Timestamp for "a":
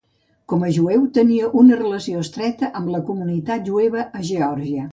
0.67-0.69, 4.23-4.27